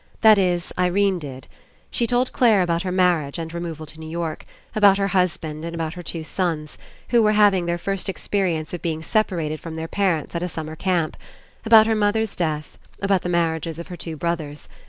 That 0.21 0.39
is, 0.39 0.73
Irene 0.79 1.19
did. 1.19 1.47
She 1.91 2.07
told 2.07 2.31
Clare 2.31 2.63
about 2.63 2.81
her 2.81 2.91
marriage 2.91 3.37
and 3.37 3.53
removal 3.53 3.85
to 3.85 3.99
New 3.99 4.09
York, 4.09 4.47
about 4.75 4.97
her 4.97 5.09
husband, 5.09 5.63
and 5.63 5.75
about 5.75 5.93
her 5.93 6.01
two 6.01 6.23
sons, 6.23 6.79
who 7.09 7.21
were 7.21 7.33
having 7.33 7.67
their 7.67 7.77
first 7.77 8.09
experience 8.09 8.73
of 8.73 8.81
being 8.81 9.03
separated 9.03 9.59
from 9.59 9.75
their 9.75 9.87
parents 9.87 10.33
at 10.35 10.41
a 10.41 10.47
summer 10.49 10.75
camp, 10.75 11.17
about 11.67 11.85
her 11.85 11.93
mother's 11.93 12.35
death, 12.35 12.79
about 12.99 13.21
the 13.21 13.29
marriages 13.29 13.77
of 13.77 13.89
her 13.89 13.95
two 13.95 14.17
brothers. 14.17 14.67